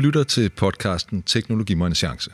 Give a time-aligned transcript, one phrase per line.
[0.00, 2.30] Du lytter til podcasten Teknologi mig en chance.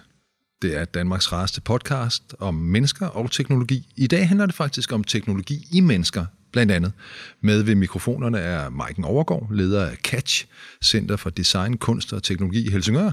[0.62, 3.88] Det er Danmarks rareste podcast om mennesker og teknologi.
[3.96, 6.92] I dag handler det faktisk om teknologi i mennesker, blandt andet.
[7.40, 10.46] Med ved mikrofonerne er Maiken Overgaard, leder af Catch,
[10.84, 13.10] Center for Design, Kunst og Teknologi i Helsingør.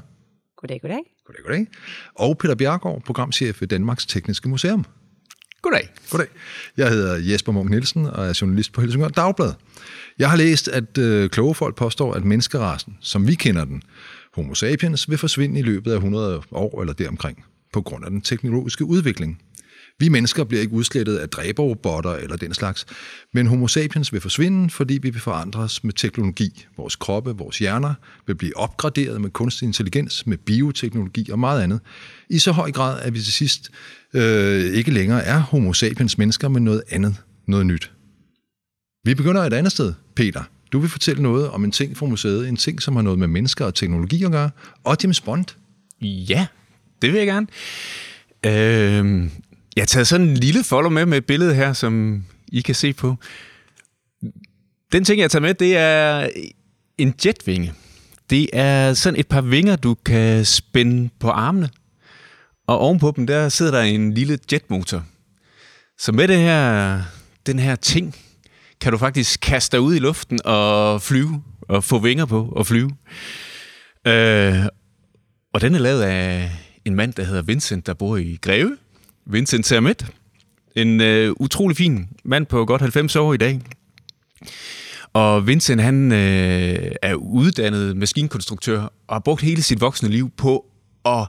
[0.58, 1.04] Goddag, goddag.
[1.26, 1.68] Goddag, goddag.
[2.16, 4.86] Og Peter Bjergård, programchef ved Danmarks Tekniske Museum.
[5.62, 5.90] Goddag.
[6.12, 6.28] Goddag.
[6.78, 9.54] Jeg hedder Jesper Munk Nielsen og er journalist på Helsingør Dagblad.
[10.20, 13.84] Jeg har læst, at øh, kloge folk påstår, at menneskerasen, som vi kender den,
[14.34, 18.22] Homo sapiens, vil forsvinde i løbet af 100 år eller deromkring, på grund af den
[18.22, 19.42] teknologiske udvikling.
[20.00, 22.86] Vi mennesker bliver ikke udslettet af dræberrobotter eller den slags,
[23.34, 26.66] men homo sapiens vil forsvinde, fordi vi vil forandres med teknologi.
[26.78, 27.94] Vores kroppe, vores hjerner
[28.28, 31.80] vil blive opgraderet med kunstig intelligens, med bioteknologi og meget andet.
[32.30, 33.72] I så høj grad, at vi til sidst
[34.14, 37.16] øh, ikke længere er homo sapiens mennesker, men noget andet,
[37.48, 37.92] noget nyt.
[39.04, 40.44] Vi begynder et andet sted, Peter.
[40.74, 43.28] Du vil fortælle noget om en ting fra museet, en ting, som har noget med
[43.28, 44.50] mennesker og teknologi at gøre,
[44.84, 45.46] og James Bond.
[46.02, 46.48] Ja,
[47.02, 47.48] det vil jeg gerne.
[48.46, 49.30] Øh,
[49.76, 52.76] jeg har taget sådan en lille folder med med et billede her, som I kan
[52.76, 53.16] se på.
[54.92, 56.30] Den ting, jeg tager med, det er
[56.98, 57.74] en jetvinge.
[58.30, 61.70] Det er sådan et par vinger, du kan spænde på armene.
[62.68, 65.06] Og ovenpå dem, der sidder der en lille jetmotor.
[66.00, 67.02] Så med det her,
[67.46, 68.16] den her ting,
[68.84, 72.68] kan du faktisk kaste dig ud i luften og flyve, og få vinger på og
[72.68, 72.92] flyve.
[74.08, 74.66] Øh,
[75.54, 76.52] og den er lavet af
[76.86, 78.78] en mand, der hedder Vincent, der bor i Greve.
[79.26, 80.06] Vincent Sermet.
[80.76, 83.62] En øh, utrolig fin mand på godt 90 år i dag.
[85.14, 90.66] Og Vincent, han øh, er uddannet maskinkonstruktør og har brugt hele sit voksne liv på
[91.06, 91.28] at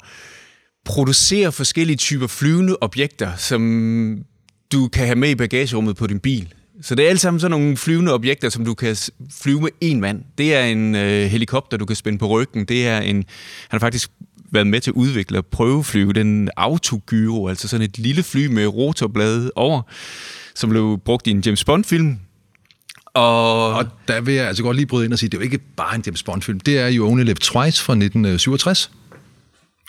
[0.84, 4.24] producere forskellige typer flyvende objekter, som
[4.72, 6.54] du kan have med i bagagerummet på din bil.
[6.82, 8.96] Så det er alt sammen sådan nogle flyvende objekter, som du kan
[9.42, 10.22] flyve med en mand.
[10.38, 12.64] Det er en øh, helikopter, du kan spænde på ryggen.
[12.64, 13.24] Det er en, han
[13.70, 14.10] har faktisk
[14.50, 18.66] været med til at udvikle og prøveflyve den autogyro, altså sådan et lille fly med
[18.66, 19.82] rotorblade over,
[20.54, 22.18] som blev brugt i en James Bond-film.
[23.06, 23.74] Og...
[23.74, 25.58] og der vil jeg altså godt lige bryde ind og sige, det er jo ikke
[25.76, 26.60] bare en James Bond-film.
[26.60, 28.90] Det er jo Only Live Twice fra 1967.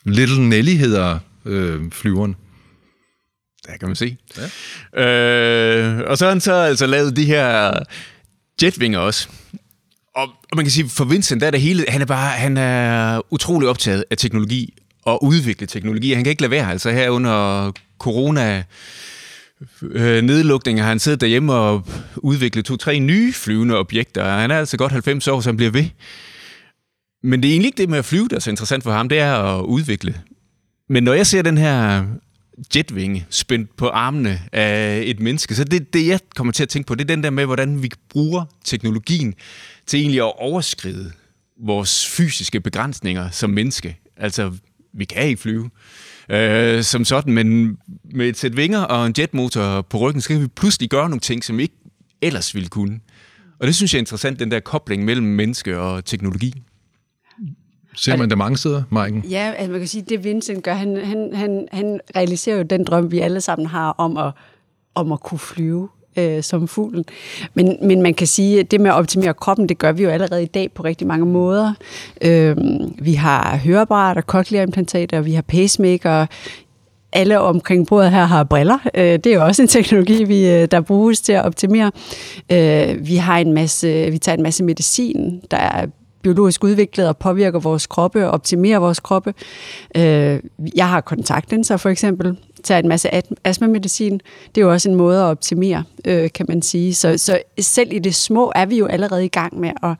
[0.05, 2.35] Little Nelly hedder øh, flyveren.
[3.65, 4.17] Der kan man se.
[4.95, 5.03] Ja.
[5.03, 7.71] Øh, og så har han så altså lavet de her
[8.63, 9.27] jetvinger også.
[10.15, 12.57] Og, og man kan sige, for Vincent, der er det hele, han er bare, han
[12.57, 16.13] er utrolig optaget af teknologi og udvikle teknologi.
[16.13, 18.63] Han kan ikke lade være, altså her under corona
[19.81, 21.85] øh, nedlukninger har han siddet derhjemme og
[22.17, 24.29] udviklet to-tre nye flyvende objekter.
[24.29, 25.85] Han er altså godt 90 år, så han bliver ved.
[27.23, 29.09] Men det er egentlig ikke det med at flyve, der er så interessant for ham,
[29.09, 30.15] det er at udvikle.
[30.89, 32.05] Men når jeg ser den her
[32.75, 35.55] jetvinge spændt på armene af et menneske.
[35.55, 37.83] Så det, det, jeg kommer til at tænke på, det er den der med, hvordan
[37.83, 39.33] vi bruger teknologien
[39.87, 41.11] til egentlig at overskride
[41.59, 43.97] vores fysiske begrænsninger som menneske.
[44.17, 44.51] Altså,
[44.93, 45.69] vi kan ikke flyve
[46.29, 47.77] øh, som sådan, men
[48.13, 51.19] med et sæt vinger og en jetmotor på ryggen, så kan vi pludselig gøre nogle
[51.19, 51.77] ting, som vi ikke
[52.21, 52.99] ellers ville kunne.
[53.59, 56.53] Og det synes jeg er interessant, den der kobling mellem menneske og teknologi.
[57.95, 59.23] Ser man det mange steder, Maiken?
[59.29, 62.83] Ja, altså man kan sige, det Vincent gør, han, han, han, han realiserer jo den
[62.83, 64.31] drøm, vi alle sammen har om at,
[64.95, 67.05] om at kunne flyve øh, som fuglen.
[67.53, 70.09] Men, men man kan sige, at det med at optimere kroppen, det gør vi jo
[70.09, 71.73] allerede i dag på rigtig mange måder.
[72.21, 72.57] Øh,
[73.01, 76.25] vi har høreapparater, cochlear-implantater, vi har pacemaker,
[77.13, 78.77] alle omkring bordet her har briller.
[78.95, 81.91] Øh, det er jo også en teknologi, vi, øh, der bruges til at optimere.
[82.51, 85.85] Øh, vi har en masse, vi tager en masse medicin, der er
[86.25, 89.33] biologisk udviklet og påvirker vores kroppe og optimerer vores kroppe.
[89.97, 90.39] Øh,
[90.75, 93.09] jeg har kontaktlinser for eksempel, tager en masse
[93.43, 94.21] astmamedicin.
[94.55, 96.93] Det er jo også en måde at optimere, øh, kan man sige.
[96.93, 99.95] Så, så selv i det små er vi jo allerede i gang med at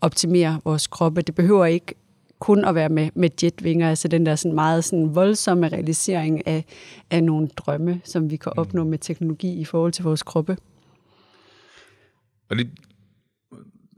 [0.00, 1.22] optimere vores kroppe.
[1.22, 1.94] Det behøver ikke
[2.38, 6.64] kun at være med, med jetvinger, altså den der sådan meget sådan voldsomme realisering af,
[7.10, 10.56] af nogle drømme, som vi kan opnå med teknologi i forhold til vores kroppe.
[12.50, 12.68] Og det,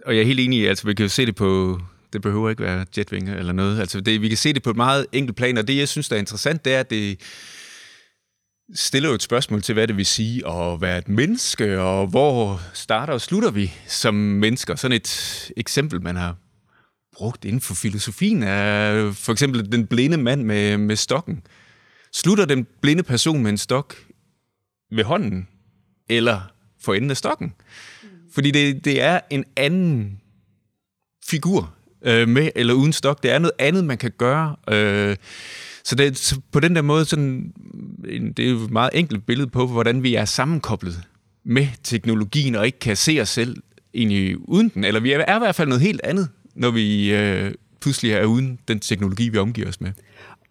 [0.06, 1.80] og jeg er helt enig i, altså vi kan jo se det på,
[2.12, 3.80] det behøver ikke være jetvinger eller noget.
[3.80, 6.08] Altså det, vi kan se det på et meget enkelt plan, og det jeg synes,
[6.08, 7.20] der er interessant, det er, at det
[8.74, 12.60] stiller jo et spørgsmål til, hvad det vil sige at være et menneske, og hvor
[12.74, 14.74] starter og slutter vi som mennesker.
[14.74, 16.36] Sådan et eksempel, man har
[17.16, 21.42] brugt inden for filosofien, er for eksempel den blinde mand med, med stokken.
[22.12, 23.94] Slutter den blinde person med en stok
[24.92, 25.48] ved hånden,
[26.08, 26.40] eller
[26.80, 27.54] for enden af stokken?
[28.36, 30.20] Fordi det, det er en anden
[31.26, 33.22] figur øh, med eller uden stok.
[33.22, 34.56] Det er noget andet, man kan gøre.
[34.70, 35.16] Øh,
[35.84, 37.52] så, det, så på den der måde, sådan,
[38.36, 41.02] det er jo et meget enkelt billede på, hvordan vi er sammenkoblet
[41.44, 43.56] med teknologien, og ikke kan se os selv
[43.94, 44.84] egentlig uden den.
[44.84, 48.24] Eller vi er, er i hvert fald noget helt andet, når vi øh, pludselig er
[48.24, 49.92] uden den teknologi, vi omgiver os med.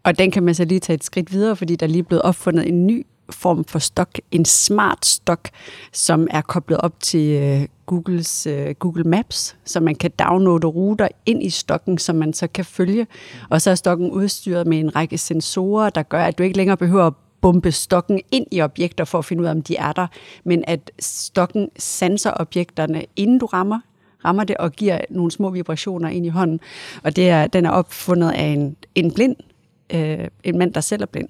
[0.03, 2.21] Og den kan man så lige tage et skridt videre, fordi der er lige blevet
[2.21, 5.49] opfundet en ny form for stok, en smart stok,
[5.91, 11.07] som er koblet op til øh, Googles øh, Google Maps, så man kan downloade ruter
[11.25, 13.07] ind i stokken, som man så kan følge.
[13.49, 16.77] Og så er stokken udstyret med en række sensorer, der gør, at du ikke længere
[16.77, 19.91] behøver at bombe stokken ind i objekter for at finde ud af, om de er
[19.91, 20.07] der,
[20.43, 23.79] men at stokken sanser objekterne, inden du rammer
[24.25, 26.59] rammer det og giver nogle små vibrationer ind i hånden.
[27.03, 29.35] Og det er, den er opfundet af en, en blind
[29.93, 31.27] øh, en mand, der selv er blind.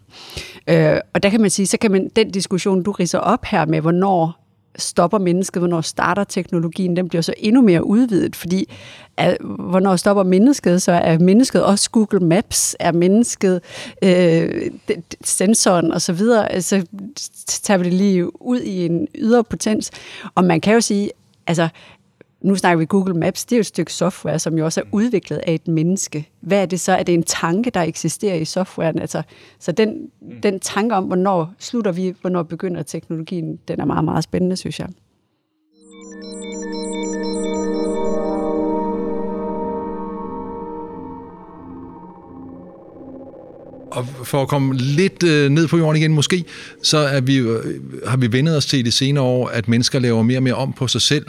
[0.68, 3.66] Øh, og der kan man sige, så kan man den diskussion, du riser op her
[3.66, 4.46] med, hvornår
[4.78, 8.74] stopper mennesket, hvornår starter teknologien, den bliver så endnu mere udvidet, fordi
[9.18, 13.62] at, hvornår stopper mennesket, så er mennesket også Google Maps, er mennesket
[14.02, 14.72] øh,
[15.24, 16.86] sensoren og så videre, så
[17.48, 19.92] tager vi det lige ud i en ydre potens.
[20.36, 21.10] Og man kan jo sige,
[21.48, 21.68] altså
[22.45, 24.86] nu snakker vi Google Maps, det er jo et stykke software, som jo også er
[24.92, 26.30] udviklet af et menneske.
[26.42, 26.92] Hvad er det så?
[26.92, 29.00] Er det en tanke, der eksisterer i softwaren?
[29.00, 29.21] Altså,
[29.59, 30.09] så den,
[30.44, 34.80] den tanke om, hvornår slutter vi, hvornår begynder teknologien, den er meget, meget spændende, synes
[34.80, 34.88] jeg.
[43.92, 46.45] Og for at komme lidt øh, ned på jorden igen måske,
[46.83, 47.63] så er vi, øh,
[48.07, 50.53] har vi vendet os til i de senere år, at mennesker laver mere og mere
[50.53, 51.25] om på sig selv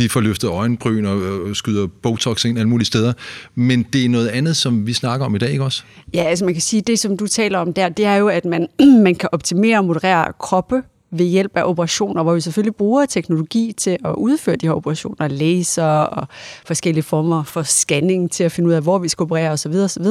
[0.00, 3.12] de får løftet øjenbryn øh, og skyder Botox ind alle mulige steder.
[3.54, 5.82] Men det er noget andet, som vi snakker om i dag, ikke også?
[6.14, 8.44] Ja, altså man kan sige, det som du taler om der, det er jo, at
[8.44, 8.66] man,
[9.06, 13.74] man kan optimere og moderere kroppe ved hjælp af operationer, hvor vi selvfølgelig bruger teknologi
[13.76, 16.26] til at udføre de her operationer, laser og
[16.66, 19.72] forskellige former for scanning til at finde ud af, hvor vi skal operere osv.
[19.72, 20.06] osv.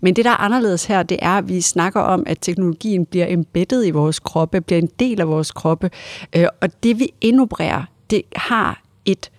[0.00, 3.26] Men det, der er anderledes her, det er, at vi snakker om, at teknologien bliver
[3.28, 5.90] embeddet i vores kroppe, bliver en del af vores kroppe,
[6.36, 9.30] øh, og det vi indopererer, det har et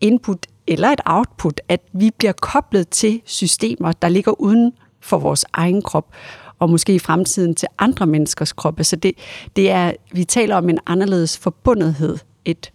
[0.00, 5.44] input eller et output, at vi bliver koblet til systemer, der ligger uden for vores
[5.52, 6.14] egen krop,
[6.58, 8.84] og måske i fremtiden til andre menneskers kroppe.
[8.84, 9.12] Så det,
[9.56, 12.18] det er, vi taler om en anderledes forbundethed.
[12.44, 12.72] Et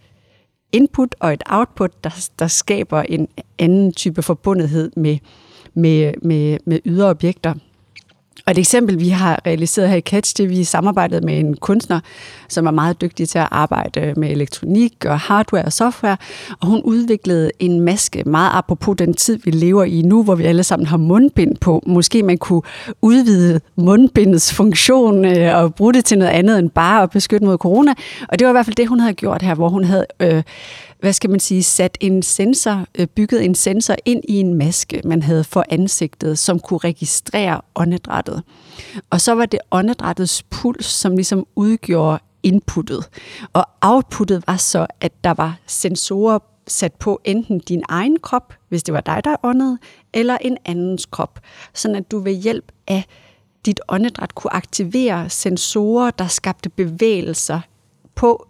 [0.72, 5.18] input og et output, der, der skaber en anden type forbundethed med,
[5.74, 7.54] med, med, med ydre objekter.
[8.46, 11.38] Og et eksempel, vi har realiseret her i Catch, det er, at vi samarbejdet med
[11.38, 12.00] en kunstner,
[12.48, 16.16] som er meget dygtig til at arbejde med elektronik og hardware og software,
[16.60, 20.44] og hun udviklede en maske, meget apropos den tid, vi lever i nu, hvor vi
[20.44, 21.82] alle sammen har mundbind på.
[21.86, 22.62] Måske man kunne
[23.02, 27.58] udvide mundbindets funktion øh, og bruge det til noget andet end bare at beskytte mod
[27.58, 27.94] corona.
[28.28, 30.06] Og det var i hvert fald det, hun havde gjort her, hvor hun havde...
[30.20, 30.42] Øh,
[31.00, 35.02] hvad skal man sige, sat en sensor, øh, bygget en sensor ind i en maske,
[35.04, 38.42] man havde for ansigtet, som kunne registrere åndedrættet.
[39.10, 43.08] Og så var det åndedrættets puls, som ligesom udgjorde inputtet.
[43.52, 48.82] Og outputtet var så, at der var sensorer sat på enten din egen krop, hvis
[48.82, 49.78] det var dig, der åndede,
[50.14, 51.40] eller en andens krop.
[51.74, 53.04] Sådan at du ved hjælp af
[53.66, 57.60] dit åndedræt kunne aktivere sensorer, der skabte bevægelser
[58.14, 58.46] på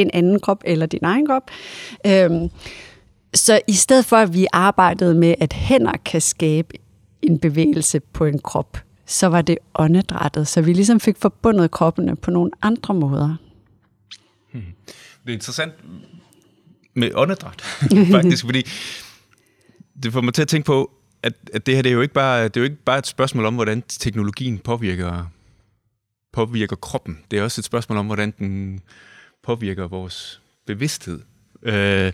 [0.00, 1.50] en anden krop eller din egen krop.
[2.06, 2.50] Øhm,
[3.34, 6.76] så i stedet for, at vi arbejdede med, at hænder kan skabe
[7.22, 10.48] en bevægelse på en krop, så var det åndedrættet.
[10.48, 13.36] Så vi ligesom fik forbundet kroppene på nogle andre måder.
[14.52, 14.62] Hmm.
[15.24, 15.72] Det er interessant
[16.94, 17.60] med åndedræt,
[18.16, 18.62] faktisk, fordi
[20.02, 20.90] det får mig til at tænke på,
[21.22, 23.06] at, at det her det er jo ikke bare det er jo ikke bare et
[23.06, 25.26] spørgsmål om, hvordan teknologien påvirker
[26.32, 27.18] påvirker kroppen.
[27.30, 28.80] Det er også et spørgsmål om, hvordan den
[29.44, 31.20] påvirker vores bevidsthed.
[31.62, 32.12] Øh,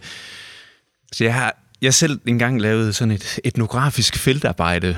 [1.12, 4.97] så jeg har jeg selv engang lavet sådan et etnografisk feltarbejde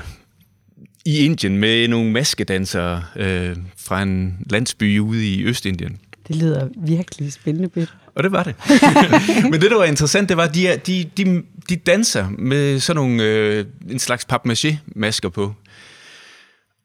[1.05, 5.99] i Indien med nogle maskedansere øh, fra en landsby ude i Østindien.
[6.27, 7.93] Det lyder virkelig spændende, Peter.
[8.15, 8.55] Og det var det.
[9.51, 12.95] Men det, der var interessant, det var, at de, de, de, de danser med sådan
[12.95, 15.53] nogle, øh, en slags papmaché-masker på.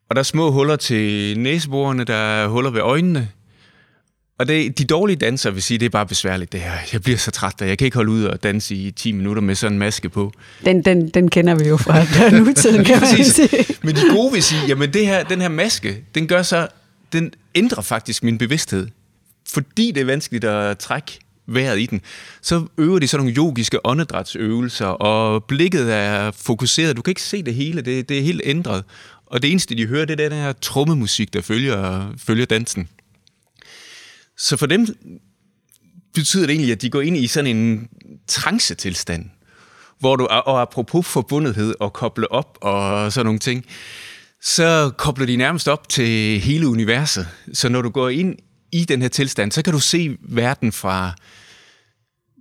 [0.08, 3.28] Og der er små huller til næseborene, der er huller ved øjnene,
[4.38, 6.72] og det, de dårlige dansere vil sige, det er bare besværligt det her.
[6.92, 9.42] Jeg bliver så træt, at jeg kan ikke holde ud og danse i 10 minutter
[9.42, 10.32] med sådan en maske på.
[10.64, 13.66] Den, den, den kender vi jo fra nutiden, kan man sige.
[13.82, 16.68] Men de gode vil sige, jamen det her, den her maske, den gør så,
[17.12, 18.88] den ændrer faktisk min bevidsthed.
[19.48, 22.00] Fordi det er vanskeligt at trække vejret i den,
[22.42, 26.96] så øver de sådan nogle yogiske åndedrætsøvelser, og blikket er fokuseret.
[26.96, 28.84] Du kan ikke se det hele, det, det er helt ændret.
[29.26, 32.88] Og det eneste, de hører, det er den her trommemusik, der følger, følger dansen.
[34.38, 34.86] Så for dem
[36.14, 37.88] betyder det egentlig, at de går ind i sådan en
[38.28, 39.30] trance-tilstand,
[39.98, 43.66] hvor du, og apropos forbundethed og koble op og sådan nogle ting,
[44.42, 47.28] så kobler de nærmest op til hele universet.
[47.52, 48.36] Så når du går ind
[48.72, 51.14] i den her tilstand, så kan du se verden fra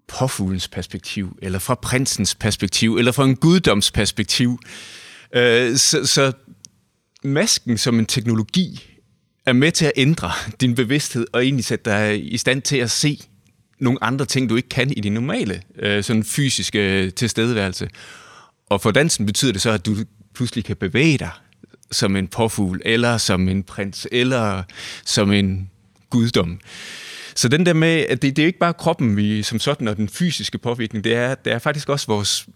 [0.08, 4.60] påfuglens perspektiv, eller fra prinsens perspektiv, eller fra en guddoms perspektiv.
[5.36, 6.32] Øh, så, så
[7.24, 8.93] masken som en teknologi
[9.46, 10.32] er med til at ændre
[10.62, 13.20] din bevidsthed og egentlig sætte dig i stand til at se
[13.80, 17.90] nogle andre ting, du ikke kan i din normale øh, sådan fysiske tilstedeværelse.
[18.70, 19.96] Og for dansen betyder det så, at du
[20.34, 21.30] pludselig kan bevæge dig
[21.92, 24.64] som en påfugl, eller som en prins, eller
[25.06, 25.70] som en
[26.10, 26.60] guddom.
[27.36, 29.98] Så den der med, at det, det er ikke bare kroppen vi, som sådan og
[29.98, 32.48] den fysiske påvirkning, det er, det er faktisk også vores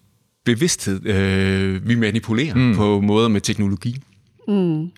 [0.45, 2.75] bevidsthed, øh, vi manipulerer mm.
[2.75, 4.01] på måder med teknologi.
[4.47, 4.91] Mm.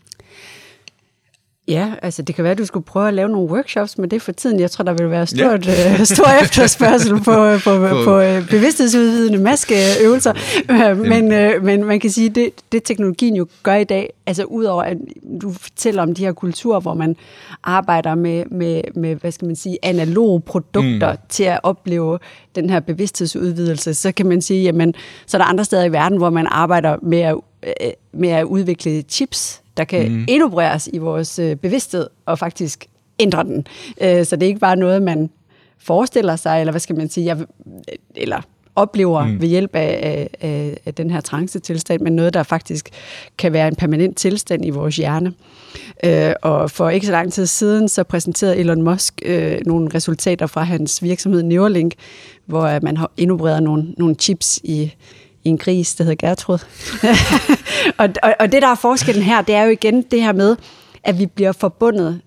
[1.69, 4.21] Ja, altså det kan være, at du skulle prøve at lave nogle workshops med det
[4.21, 4.59] for tiden.
[4.59, 5.93] Jeg tror, der vil være stort, ja.
[5.93, 10.33] øh, stor efterspørgsel på, på, på, på øh, bevidsthedsudvidende maskeøvelser.
[10.93, 14.43] Men, øh, men man kan sige, at det, det teknologien jo gør i dag, altså
[14.43, 14.97] udover at
[15.41, 17.15] du fortæller om de her kulturer, hvor man
[17.63, 21.17] arbejder med, med, med hvad skal man sige, analoge produkter mm.
[21.29, 22.19] til at opleve
[22.55, 24.93] den her bevidsthedsudvidelse, så kan man sige, jamen,
[25.25, 28.43] så er der andre steder i verden, hvor man arbejder med at, øh, med at
[28.43, 30.25] udvikle chips, der kan mm.
[30.27, 32.85] indopereres i vores øh, bevidsthed og faktisk
[33.19, 33.67] ændre den.
[34.01, 35.29] Øh, så det er ikke bare noget, man
[35.77, 37.37] forestiller sig, eller hvad skal man sige, jeg,
[38.15, 38.41] eller
[38.75, 39.41] oplever mm.
[39.41, 42.89] ved hjælp af, af, af den her trance-tilstand, men noget, der faktisk
[43.37, 45.33] kan være en permanent tilstand i vores hjerne.
[46.03, 50.47] Øh, og for ikke så lang tid siden, så præsenterede Elon Musk øh, nogle resultater
[50.47, 51.93] fra hans virksomhed Neuralink,
[52.45, 54.93] hvor man har indopereret nogle, nogle chips i
[55.43, 56.57] en gris, der hedder Gertrud.
[57.99, 60.55] og, og, og det, der er forskellen her, det er jo igen det her med,
[61.03, 62.21] at vi bliver forbundet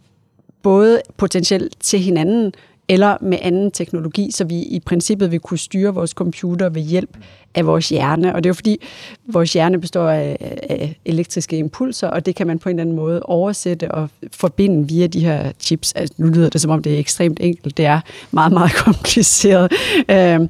[0.63, 2.53] både potentielt til hinanden,
[2.93, 7.17] eller med anden teknologi, så vi i princippet vil kunne styre vores computer ved hjælp
[7.55, 8.35] af vores hjerne.
[8.35, 8.81] Og det er jo fordi,
[9.27, 10.37] vores hjerne består af,
[10.71, 14.89] af elektriske impulser, og det kan man på en eller anden måde oversætte og forbinde
[14.89, 15.93] via de her chips.
[15.93, 17.77] Altså, nu lyder det som om, det er ekstremt enkelt.
[17.77, 19.73] Det er meget, meget kompliceret.
[20.09, 20.41] Øh,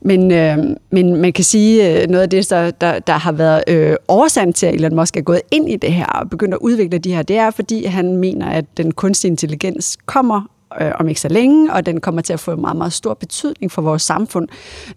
[0.00, 0.58] men, øh,
[0.90, 4.52] men man kan sige, øh, noget af det, der, der, der har været øh, årsagen
[4.52, 7.14] til, at Elon Musk er gået ind i det her og begyndt at udvikle de
[7.14, 11.28] her, det er, fordi han mener, at den kunstige intelligens kommer øh, om ikke så
[11.28, 14.48] længe, og den kommer til at få en meget, meget stor betydning for vores samfund.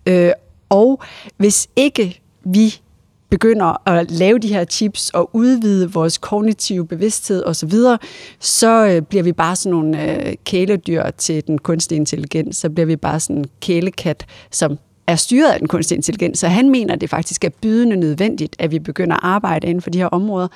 [0.05, 0.31] Øh,
[0.69, 1.01] og
[1.37, 2.81] hvis ikke vi
[3.29, 7.97] begynder at lave de her chips og udvide vores kognitive bevidsthed osv., så,
[8.39, 12.57] så øh, bliver vi bare sådan nogle øh, kæledyr til den kunstige intelligens.
[12.57, 14.77] Så bliver vi bare sådan en kælekat, som
[15.09, 16.39] er styret af den kunstige intelligens.
[16.39, 19.81] Så han mener, at det faktisk er bydende nødvendigt, at vi begynder at arbejde inden
[19.81, 20.47] for de her områder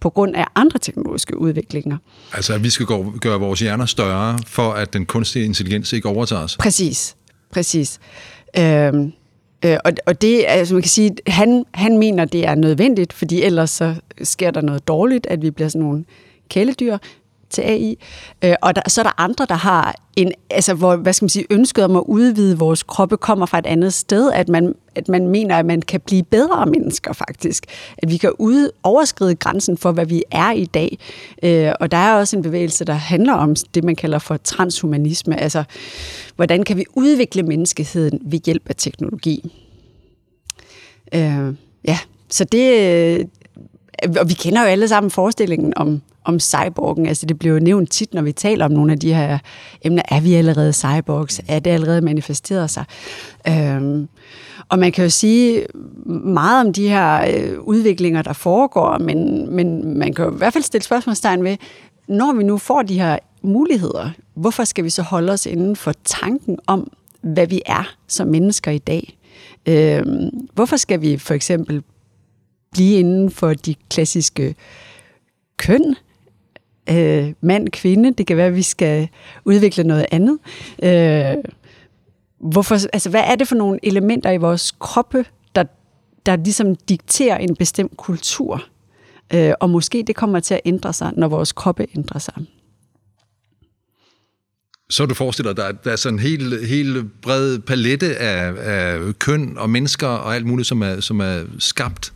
[0.00, 1.96] på grund af andre teknologiske udviklinger.
[2.32, 2.86] Altså, at vi skal
[3.20, 6.56] gøre vores hjerner større, for at den kunstige intelligens ikke overtager os?
[6.56, 7.16] Præcis.
[7.52, 8.00] Præcis.
[8.58, 9.12] Øhm,
[9.64, 13.42] øh, og, og det, altså man kan sige, han, han mener, det er nødvendigt, fordi
[13.42, 16.04] ellers så sker der noget dårligt, at vi bliver sådan nogle
[16.48, 16.98] kæledyr
[17.52, 17.98] til AI.
[18.44, 21.28] Øh, og der, så er der andre, der har en, altså hvor, hvad skal man
[21.28, 25.08] sige, ønsket om at udvide vores kroppe kommer fra et andet sted, at man, at
[25.08, 27.66] man mener, at man kan blive bedre mennesker faktisk.
[27.98, 30.98] At vi kan ud, overskride grænsen for, hvad vi er i dag.
[31.42, 35.40] Øh, og der er også en bevægelse, der handler om det, man kalder for transhumanisme.
[35.40, 35.64] Altså,
[36.36, 39.52] hvordan kan vi udvikle menneskeheden ved hjælp af teknologi?
[41.14, 41.54] Øh,
[41.84, 41.98] ja,
[42.30, 43.30] så det...
[44.20, 47.06] Og vi kender jo alle sammen forestillingen om om cyborgen.
[47.06, 49.38] Altså det bliver jo nævnt tit, når vi taler om nogle af de her
[49.82, 50.02] emner.
[50.08, 51.40] Er vi allerede cyborgs?
[51.48, 52.84] Er det allerede manifesteret sig?
[53.48, 54.08] Øhm,
[54.68, 55.66] og man kan jo sige
[56.24, 60.52] meget om de her øh, udviklinger, der foregår, men, men man kan jo i hvert
[60.52, 61.56] fald stille spørgsmålstegn ved,
[62.08, 65.92] når vi nu får de her muligheder, hvorfor skal vi så holde os inden for
[66.04, 66.92] tanken om,
[67.22, 69.18] hvad vi er som mennesker i dag?
[69.66, 71.82] Øhm, hvorfor skal vi for eksempel
[72.72, 74.54] blive inden for de klassiske
[75.56, 75.96] køn?
[76.90, 78.14] øh, mand, kvinde.
[78.18, 79.08] Det kan være, at vi skal
[79.44, 80.38] udvikle noget andet.
[80.82, 81.44] Øh,
[82.40, 85.24] hvorfor, altså, hvad er det for nogle elementer i vores kroppe,
[85.54, 85.64] der,
[86.26, 88.64] der ligesom dikterer en bestemt kultur?
[89.34, 92.34] Øh, og måske det kommer til at ændre sig, når vores kroppe ændrer sig.
[94.90, 99.18] Så du forestiller dig, at der er sådan en helt, helt bred palette af, af
[99.18, 102.12] køn og mennesker og alt muligt, som er, som er skabt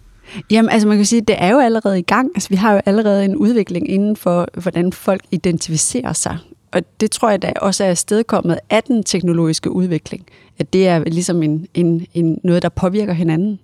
[0.51, 2.31] Jamen, altså man kan sige, at det er jo allerede i gang.
[2.35, 6.39] Altså vi har jo allerede en udvikling inden for, hvordan folk identificerer sig.
[6.73, 10.27] Og det tror jeg da også er stedkommet af den teknologiske udvikling.
[10.59, 13.59] At det er ligesom en, en, en noget, der påvirker hinanden.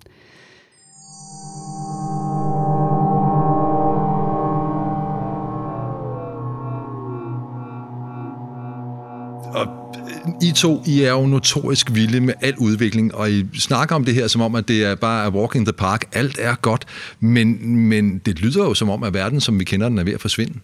[10.41, 14.13] I to, I er jo notorisk vilde med al udvikling, og I snakker om det
[14.13, 16.05] her som om, at det er bare at walk in the park.
[16.11, 16.85] Alt er godt,
[17.19, 20.13] men, men det lyder jo som om, at verden, som vi kender den, er ved
[20.13, 20.59] at forsvinde.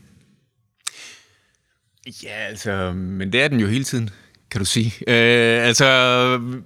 [2.24, 4.10] Ja, altså, men det er den jo hele tiden,
[4.52, 4.94] kan du sige.
[5.08, 5.86] Øh, altså,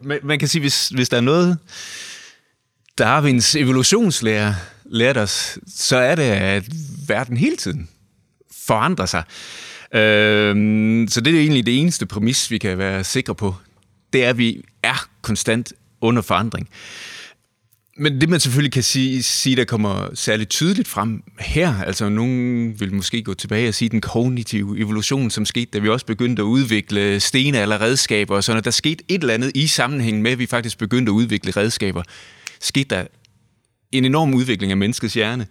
[0.03, 1.57] man, man kan sige, hvis, hvis der er noget,
[2.97, 6.63] Darwins evolutionslære lærte os, så er det, at
[7.07, 7.89] verden hele tiden
[8.67, 9.23] forandrer sig.
[9.93, 10.55] Øh,
[11.09, 13.55] så det er egentlig det eneste præmis, vi kan være sikre på.
[14.13, 16.69] Det er, at vi er konstant under forandring.
[17.97, 22.79] Men det man selvfølgelig kan sige, sige, der kommer særligt tydeligt frem her, altså nogen
[22.79, 26.41] vil måske gå tilbage og sige den kognitive evolution, som skete, da vi også begyndte
[26.41, 28.65] at udvikle stene eller redskaber og sådan noget.
[28.65, 32.03] Der skete et eller andet i sammenhæng med, at vi faktisk begyndte at udvikle redskaber.
[32.61, 33.07] Skete der
[33.91, 35.47] en enorm udvikling af menneskets hjerne.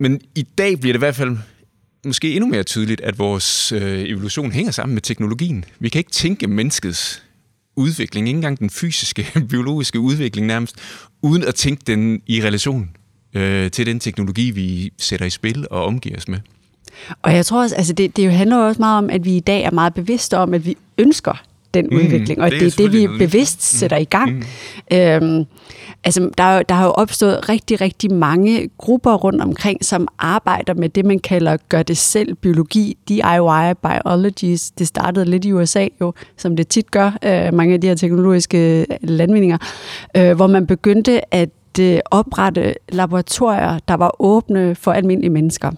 [0.00, 1.36] Men i dag bliver det i hvert fald
[2.06, 5.64] måske endnu mere tydeligt, at vores øh, evolution hænger sammen med teknologien.
[5.78, 7.22] Vi kan ikke tænke menneskets
[7.76, 10.76] udvikling, ikke engang den fysiske, biologiske udvikling nærmest,
[11.22, 12.90] uden at tænke den i relation
[13.34, 16.38] øh, til den teknologi, vi sætter i spil og omgiver os med.
[17.22, 19.62] Og jeg tror også, altså det, det handler også meget om, at vi i dag
[19.62, 21.42] er meget bevidste om, at vi ønsker
[21.76, 24.32] den mm, udvikling, og det, det er det, vi bevidst sætter i gang.
[24.32, 24.96] Mm.
[24.96, 25.44] Øhm,
[26.04, 30.88] altså, der, der har jo opstået rigtig, rigtig mange grupper rundt omkring, som arbejder med
[30.88, 34.70] det, man kalder gør det selv biologi, DIY biologies.
[34.70, 37.94] Det startede lidt i USA jo, som det tit gør, øh, mange af de her
[37.94, 39.58] teknologiske landvindinger,
[40.16, 41.48] øh, hvor man begyndte at
[41.80, 45.72] øh, oprette laboratorier, der var åbne for almindelige mennesker.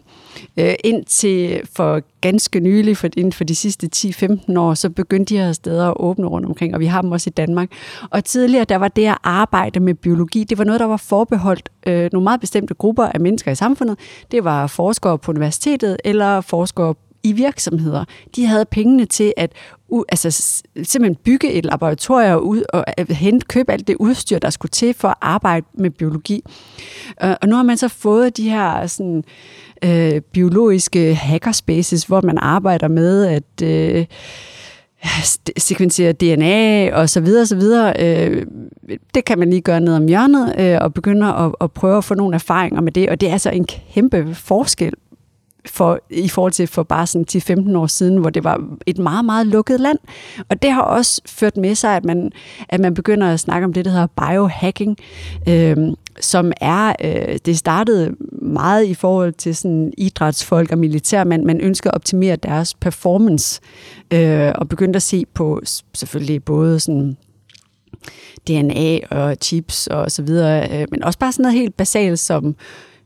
[0.57, 5.41] Øh, indtil for ganske nylig, for inden for de sidste 10-15 år, så begyndte de
[5.41, 7.69] her steder at åbne rundt omkring, og vi har dem også i Danmark.
[8.11, 11.69] Og tidligere, der var det at arbejde med biologi, det var noget, der var forbeholdt
[11.87, 13.99] øh, nogle meget bestemte grupper af mennesker i samfundet.
[14.31, 18.05] Det var forskere på universitetet, eller forskere i virksomheder.
[18.37, 19.53] De havde pengene til at
[19.89, 20.31] u, altså,
[20.83, 24.95] simpelthen bygge et laboratorium ud og øh, hente, købe alt det udstyr, der skulle til
[24.95, 26.43] for at arbejde med biologi.
[27.25, 29.25] Øh, og nu har man så fået de her sådan,
[29.85, 34.07] øh, biologiske hackerspaces, hvor man arbejder med at øh,
[35.59, 37.95] sekvensere DNA og så videre, så videre.
[37.99, 38.47] Øh,
[39.15, 42.05] det kan man lige gøre ned om hjørnet øh, og begynde at, at prøve at
[42.05, 44.93] få nogle erfaringer med det, og det er altså en kæmpe forskel
[45.71, 47.27] for, i forhold til for bare sådan
[47.71, 49.99] 10-15 år siden, hvor det var et meget, meget lukket land.
[50.49, 52.33] Og det har også ført med sig, at man,
[52.69, 54.97] at man begynder at snakke om det, der hedder biohacking,
[55.49, 55.77] øh,
[56.21, 61.61] som er, øh, det startede meget i forhold til sådan idrætsfolk og militær, men man
[61.61, 63.61] ønsker at optimere deres performance,
[64.11, 65.61] øh, og begyndte at se på
[65.95, 67.17] selvfølgelig både sådan
[68.49, 72.57] DNA og chips og så videre, øh, men også bare sådan noget helt basalt som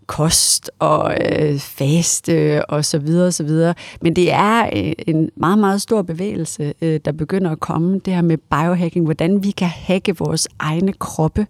[0.06, 3.74] kost og øh, faste og så videre, og så videre.
[4.00, 8.14] Men det er øh, en meget, meget stor bevægelse, øh, der begynder at komme, det
[8.14, 11.46] her med biohacking, hvordan vi kan hacke vores egne kroppe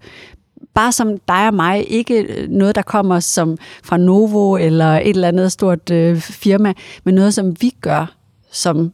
[0.75, 5.09] bare som dig og mig, ikke øh, noget, der kommer som fra Novo eller et
[5.09, 6.73] eller andet stort øh, firma,
[7.05, 8.15] men noget, som vi gør
[8.51, 8.93] som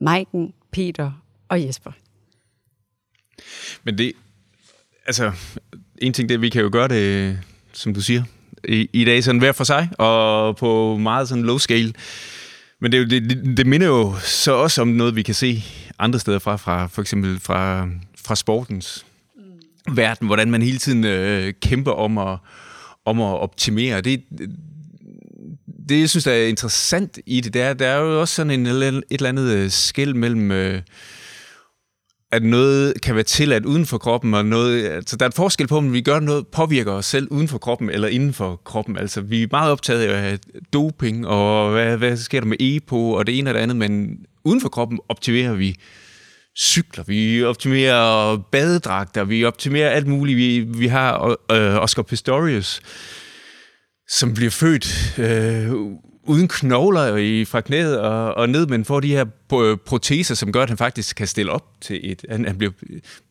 [0.00, 1.12] Maiken, Peter
[1.48, 1.90] og Jesper.
[3.84, 4.12] Men det,
[5.06, 5.32] altså,
[5.98, 7.36] en ting det, vi kan jo gøre det, øh,
[7.72, 8.22] som du siger,
[8.68, 11.92] i, i dag sådan hver for sig, og på meget sådan low scale.
[12.80, 15.64] Men det, det, det minder jo så også om noget, vi kan se
[15.98, 17.88] andre steder fra, fra for eksempel fra,
[18.26, 19.96] fra sportens mm.
[19.96, 22.38] verden, hvordan man hele tiden øh, kæmper om at,
[23.04, 24.00] om at optimere.
[24.00, 24.24] Det,
[25.88, 28.50] det, jeg synes, der er interessant i det, det er, der er jo også sådan
[28.50, 30.50] en, et eller andet øh, skæld mellem...
[30.50, 30.82] Øh,
[32.34, 35.66] at noget kan være tilladt uden for kroppen, og noget, altså der er et forskel
[35.66, 38.98] på, om vi gør noget, påvirker os selv uden for kroppen eller inden for kroppen.
[38.98, 40.38] Altså vi er meget optaget af
[40.72, 44.18] doping, og hvad, hvad sker der med EPO, og det ene og det andet, men
[44.44, 45.76] uden for kroppen optimerer vi
[46.58, 50.36] cykler, vi optimerer badedragter, vi optimerer alt muligt.
[50.36, 52.80] Vi, vi har øh, Oscar Pistorius,
[54.08, 55.72] som bliver født øh,
[56.26, 59.24] uden knogler i, fra knæet og, og ned, men får de her
[59.86, 62.24] proteser, som gør, at han faktisk kan stille op til et...
[62.30, 62.72] Han, han bliver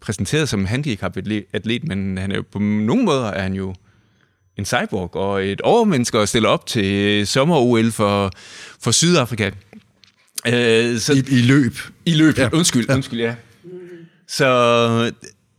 [0.01, 3.75] præsenteret som handicap-atlet, men han er jo, på nogle måder er han jo
[4.57, 8.31] en cyborg og et overmenneske at stille op til sommer-OL for,
[8.81, 9.51] for Sydafrika.
[10.47, 11.77] Øh, så, I, I løb.
[12.05, 12.49] I løb, ja.
[12.53, 12.95] undskyld, ja.
[12.95, 13.35] undskyld, ja.
[14.27, 15.11] Så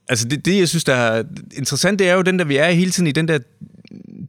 [0.08, 1.22] altså det, det, jeg synes, der er
[1.56, 3.38] interessant, det er jo den der, vi er hele tiden i den der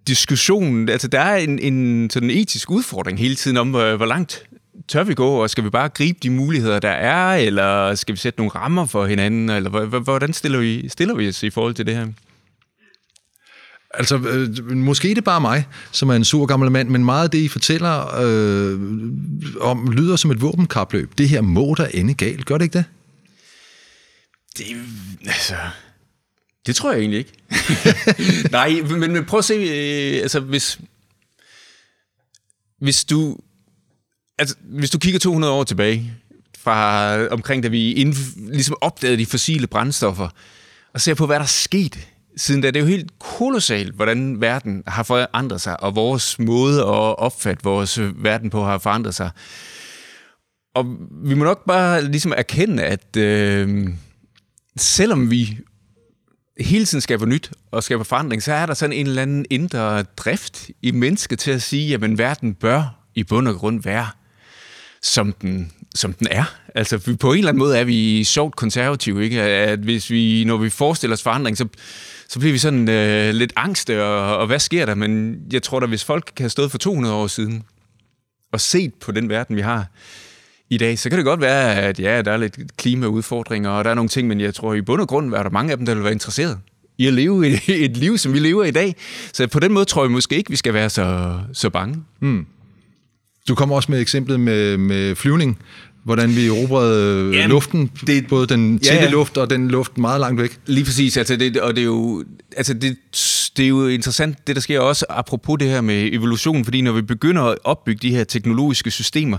[0.08, 4.48] diskussion, altså der er en, en sådan etisk udfordring hele tiden om, hvor, hvor langt
[4.88, 8.20] tør vi gå, og skal vi bare gribe de muligheder, der er, eller skal vi
[8.20, 11.86] sætte nogle rammer for hinanden, eller hvordan stiller vi, stiller vi os i forhold til
[11.86, 12.08] det her?
[13.94, 17.24] Altså, øh, måske det er bare mig, som er en sur gammel mand, men meget
[17.24, 18.80] af det, I fortæller øh,
[19.62, 21.18] om, lyder som et våbenkapløb.
[21.18, 22.86] Det her må der ende galt, gør det ikke det?
[24.58, 24.66] Det,
[25.26, 25.56] altså,
[26.66, 27.32] det tror jeg egentlig ikke.
[28.52, 30.80] Nej, men, men prøv at se, øh, altså hvis,
[32.82, 33.38] hvis du,
[34.38, 36.14] altså, hvis du kigger 200 år tilbage,
[36.58, 38.16] fra omkring da vi ind,
[38.52, 40.30] ligesom opdagede de fossile brændstoffer,
[40.94, 42.68] og ser på, hvad der er sket siden da.
[42.68, 47.64] Det er jo helt kolossalt, hvordan verden har forandret sig, og vores måde at opfatte
[47.64, 49.30] vores øh, verden på har forandret sig.
[50.76, 53.90] Og vi må nok bare ligesom erkende, at øh,
[54.78, 55.58] selvom vi
[56.60, 60.04] hele tiden skaber nyt og skaber forandring, så er der sådan en eller anden indre
[60.04, 64.08] drift i mennesket til at sige, at verden bør i bund og grund være,
[65.02, 66.44] som den, som den er.
[66.76, 69.42] Altså på en eller anden måde er vi sjovt konservative, ikke?
[69.42, 71.68] At hvis vi, når vi forestiller os forandring, så,
[72.30, 74.96] så bliver vi sådan øh, lidt angste, og, og hvad sker der?
[74.96, 77.64] Men jeg tror da, hvis folk kan have stået for 200 år siden
[78.52, 79.86] og set på den verden, vi har,
[80.70, 83.90] i dag, så kan det godt være, at ja, der er lidt klimaudfordringer, og der
[83.90, 85.86] er nogle ting, men jeg tror i bund og grund, er der mange af dem,
[85.86, 86.60] der vil være interesseret
[86.98, 88.96] i at leve et, et liv, som vi lever i dag.
[89.34, 92.04] Så på den måde tror jeg måske ikke, vi skal være så, så bange.
[92.20, 92.46] Mm.
[93.48, 95.58] Du kommer også med eksemplet med, med flyvning,
[96.04, 99.12] hvordan vi erobrede Jamen, luften, det, både den tætte ja, ja.
[99.12, 100.60] luft og den luft meget langt væk.
[100.66, 102.24] Lige præcis, altså det, og det er jo,
[102.58, 102.98] altså det,
[103.58, 106.92] det er jo interessant, det der sker også apropos det her med evolution, fordi når
[106.92, 109.38] vi begynder at opbygge de her teknologiske systemer,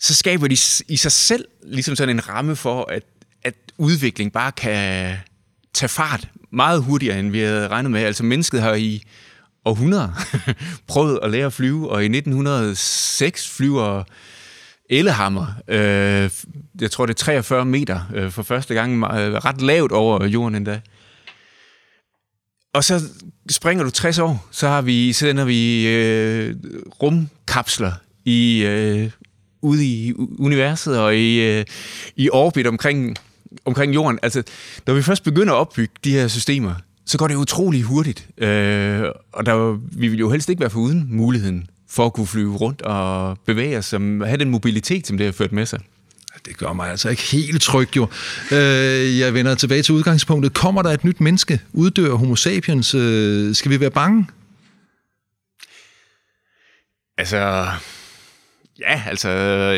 [0.00, 0.56] så skaber de
[0.88, 3.02] i sig selv ligesom sådan en ramme for, at,
[3.42, 5.16] at udvikling bare kan
[5.74, 8.00] tage fart meget hurtigere, end vi havde regnet med.
[8.00, 9.02] Altså mennesket har i
[9.64, 10.08] århundreder
[10.88, 14.04] prøvet at lære at flyve, og i 1906 flyver
[14.90, 16.30] Ellehammer, øh,
[16.80, 20.54] jeg tror det er 43 meter øh, for første gang, øh, ret lavt over jorden
[20.54, 20.80] endda.
[22.74, 23.02] Og så
[23.50, 26.56] springer du 60 år, så har vi, sender vi øh,
[27.02, 27.92] rumkapsler
[28.24, 29.10] i øh,
[29.62, 31.64] ude i universet og i, øh,
[32.16, 33.16] i orbit omkring,
[33.64, 34.18] omkring jorden.
[34.22, 34.42] Altså,
[34.86, 36.74] når vi først begynder at opbygge de her systemer,
[37.06, 38.28] så går det utrolig hurtigt.
[38.38, 42.56] Øh, og der, vi vil jo helst ikke være foruden muligheden for at kunne flyve
[42.56, 45.80] rundt og bevæge os, som have den mobilitet, som det har ført med sig.
[46.46, 48.08] Det gør mig altså ikke helt tryg, jo.
[48.52, 50.54] Øh, jeg vender tilbage til udgangspunktet.
[50.54, 51.60] Kommer der et nyt menneske?
[51.72, 52.94] Uddør homo sapiens?
[52.94, 54.26] Øh, skal vi være bange?
[57.18, 57.68] Altså,
[58.78, 59.30] Ja, altså,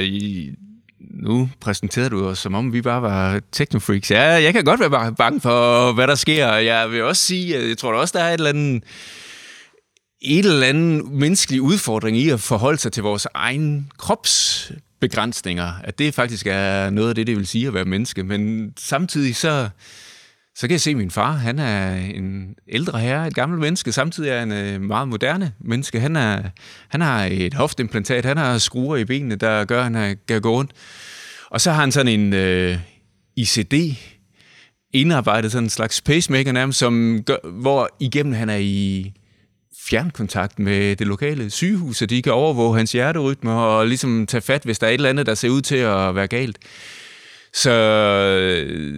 [0.03, 0.51] i,
[0.99, 4.11] nu præsenterer du os, som om vi bare var technofreaks.
[4.11, 6.55] Ja, jeg kan godt være bange for, hvad der sker.
[6.55, 8.85] Jeg vil også sige, jeg tror også, der er et eller andet,
[10.23, 15.73] et eller andet menneskelig udfordring i at forholde sig til vores egen kropsbegrænsninger.
[15.85, 18.23] At det faktisk er noget af det, det vil sige at være menneske.
[18.23, 19.69] Men samtidig så
[20.57, 23.93] så kan jeg se, at min far, han er en ældre herre, et gammelt menneske,
[23.93, 26.01] samtidig er han en meget moderne menneske.
[26.01, 26.43] Han, er,
[26.89, 30.51] han har et hofteimplantat, han har skruer i benene, der gør, at han kan gå
[30.51, 30.73] rundt.
[31.51, 32.79] Og så har han sådan en øh,
[33.37, 33.75] ICD,
[34.93, 39.13] indarbejdet sådan en slags pacemaker nærmest, som gør, hvor igennem han er i
[39.89, 44.63] fjernkontakt med det lokale sygehus, så de kan overvåge hans hjerterytme og ligesom tage fat,
[44.65, 46.59] hvis der er et eller andet, der ser ud til at være galt.
[47.53, 47.71] Så,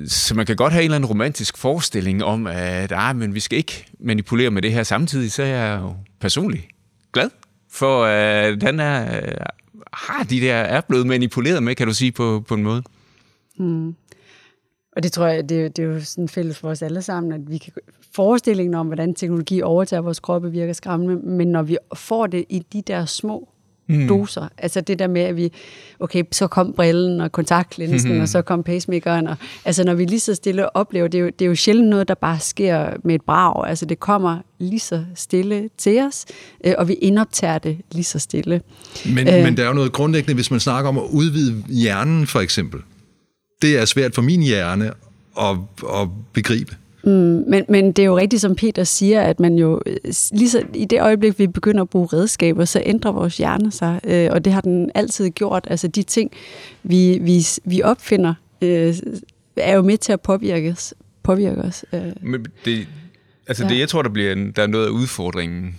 [0.06, 3.40] så man kan godt have en eller anden romantisk forestilling om, at ah, men vi
[3.40, 4.82] skal ikke manipulere med det her.
[4.82, 6.64] Samtidig så er jeg jo personligt
[7.12, 7.30] glad
[7.70, 9.20] for, at han er,
[9.92, 12.82] har de der, er blevet manipuleret med, kan du sige, på, på en måde.
[13.58, 13.94] Mm.
[14.96, 17.32] Og det tror jeg, det er, det er jo sådan fælles for os alle sammen,
[17.32, 17.72] at vi kan
[18.14, 22.58] forestillingen om, hvordan teknologi overtager vores kroppe, virker skræmmende, men når vi får det i
[22.72, 23.48] de der små
[23.88, 24.08] mm.
[24.08, 24.48] doser.
[24.58, 25.52] Altså det der med, at vi,
[26.00, 28.22] okay, så kom brillen og kontaktlinsen, mm-hmm.
[28.22, 29.26] og så kom pacemakeren.
[29.26, 31.88] Og, altså når vi lige så stille oplever, det er, jo, det er jo sjældent
[31.88, 33.68] noget, der bare sker med et brag.
[33.68, 36.24] Altså det kommer lige så stille til os,
[36.64, 38.60] øh, og vi indoptager det lige så stille.
[39.06, 42.26] Men, øh, men der er jo noget grundlæggende, hvis man snakker om at udvide hjernen
[42.26, 42.80] for eksempel.
[43.62, 44.92] Det er svært for min hjerne
[45.40, 45.56] at,
[45.94, 46.76] at begribe.
[47.04, 49.96] Mm, men, men det er jo rigtigt, som Peter siger, at man jo øh,
[50.32, 54.00] lige så, i det øjeblik, vi begynder at bruge redskaber, så ændrer vores hjerne sig,
[54.04, 55.66] øh, og det har den altid gjort.
[55.70, 56.32] Altså de ting,
[56.82, 58.94] vi, vi, vi opfinder, øh,
[59.56, 60.94] er jo med til at påvirke os.
[61.22, 62.12] Påvirke os øh.
[62.22, 62.86] Men det,
[63.46, 63.70] altså ja.
[63.70, 65.78] det, jeg tror, der bliver der er noget af udfordringen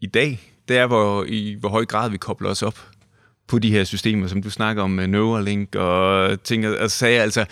[0.00, 2.78] i dag, det er, hvor, i hvor høj grad vi kobler os op
[3.48, 7.44] på de her systemer, som du snakker om Neuralink og ting, og sagde altså,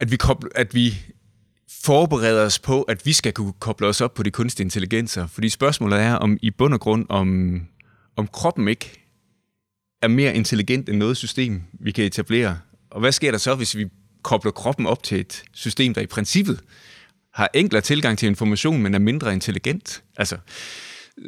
[0.00, 0.94] at vi, kobler, at vi
[1.84, 5.26] forbereder os på, at vi skal kunne koble os op på de kunstige intelligenser.
[5.26, 7.60] Fordi spørgsmålet er, om i bund og grund, om,
[8.16, 9.02] om kroppen ikke
[10.02, 12.58] er mere intelligent end noget system, vi kan etablere.
[12.90, 13.88] Og hvad sker der så, hvis vi
[14.22, 16.60] kobler kroppen op til et system, der i princippet
[17.34, 20.02] har enklere tilgang til information, men er mindre intelligent?
[20.16, 20.36] Altså,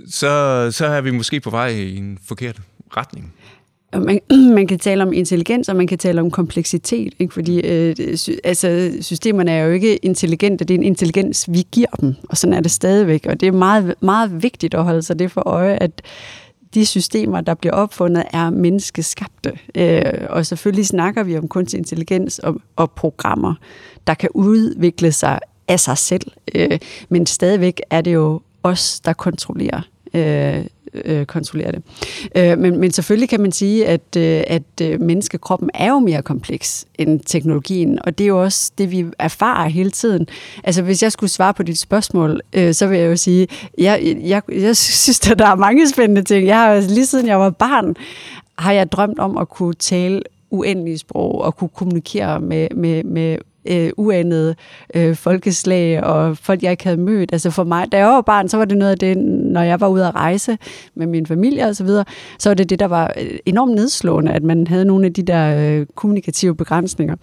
[0.08, 2.60] så, så er vi måske på vej i en forkert
[2.96, 3.34] retning
[4.00, 4.20] man,
[4.54, 7.34] man kan tale om intelligens, og man kan tale om kompleksitet, ikke?
[7.34, 11.90] fordi øh, sy, altså, systemerne er jo ikke intelligente, det er en intelligens, vi giver
[12.00, 15.18] dem, og sådan er det stadigvæk, og det er meget, meget vigtigt at holde sig
[15.18, 16.02] det for øje, at
[16.74, 19.52] de systemer, der bliver opfundet, er menneskeskabte.
[19.74, 23.54] Øh, og selvfølgelig snakker vi om kunstig intelligens og, og programmer,
[24.06, 26.32] der kan udvikle sig af sig selv.
[26.54, 26.78] Øh,
[27.08, 29.80] men stadigvæk er det jo os, der kontrollerer
[30.14, 30.64] øh,
[31.04, 31.82] øh, kontrollere det.
[32.36, 36.22] Øh, men, men selvfølgelig kan man sige, at, øh, at øh, menneskekroppen er jo mere
[36.22, 40.26] kompleks end teknologien, og det er jo også det, vi erfarer hele tiden.
[40.64, 44.16] Altså, hvis jeg skulle svare på dit spørgsmål, øh, så vil jeg jo sige, jeg,
[44.22, 46.46] jeg, jeg synes, at der er mange spændende ting.
[46.46, 47.94] Jeg har lige siden jeg var barn,
[48.58, 53.38] har jeg drømt om at kunne tale uendelige sprog og kunne kommunikere med, med, med
[53.66, 54.54] øh, uanede
[54.94, 57.32] øh, folkeslag og folk, jeg ikke havde mødt.
[57.32, 59.80] Altså for mig, da jeg var barn, så var det noget af det, når jeg
[59.80, 60.58] var ude at rejse
[60.94, 62.04] med min familie og så videre,
[62.38, 65.22] så var det det, der var øh, enormt nedslående, at man havde nogle af de
[65.22, 67.16] der øh, kommunikative begrænsninger.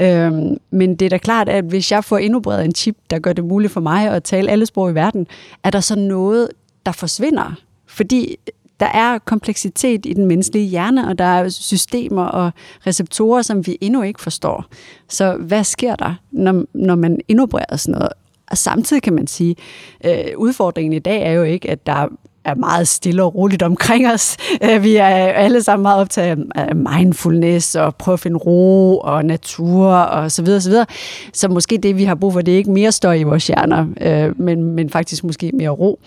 [0.00, 0.32] Øh,
[0.70, 3.32] men det er da klart, at hvis jeg får endnu bredere en chip, der gør
[3.32, 5.26] det muligt for mig at tale alle sprog i verden,
[5.64, 6.48] er der så noget,
[6.86, 7.54] der forsvinder.
[7.86, 8.36] Fordi
[8.80, 12.50] der er kompleksitet i den menneskelige hjerne, og der er systemer og
[12.86, 14.64] receptorer, som vi endnu ikke forstår.
[15.08, 18.12] Så hvad sker der, når, når man indopererer sådan noget?
[18.50, 19.56] Og samtidig kan man sige,
[20.04, 22.08] øh, udfordringen i dag er jo ikke, at der er
[22.44, 24.36] er meget stille og roligt omkring os.
[24.62, 29.24] Øh, vi er alle sammen meget optaget af mindfulness og prøve at finde ro og
[29.24, 30.86] natur og så videre, så videre.
[31.32, 33.86] Så måske det, vi har brug for, det er ikke mere støj i vores hjerner,
[34.00, 36.00] øh, men, men faktisk måske mere ro.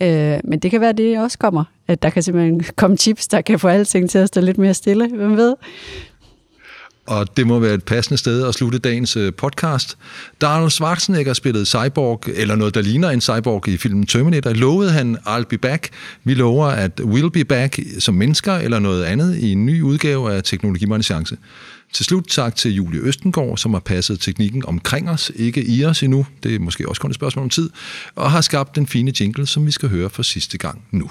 [0.00, 1.64] Øh, men det kan være, det også kommer.
[1.88, 4.74] At der kan simpelthen komme chips, der kan få alting til at stå lidt mere
[4.74, 5.08] stille.
[5.08, 5.54] Hvem ved?
[7.06, 9.98] Og det må være et passende sted at slutte dagens øh, podcast.
[10.40, 14.90] Da Arnold Schwarzenegger spillede Cyborg, eller noget, der ligner en Cyborg i filmen Terminator, lovede
[14.90, 15.88] han, I'll be back.
[16.24, 20.32] Vi lover, at we'll be back som mennesker eller noget andet i en ny udgave
[20.32, 21.36] af Teknologimernes Chance.
[21.92, 26.02] Til slut tak til Julie Østengård, som har passet teknikken omkring os, ikke i os
[26.02, 27.70] endnu, det er måske også kun et spørgsmål om tid,
[28.14, 31.10] og har skabt den fine jingle, som vi skal høre for sidste gang nu.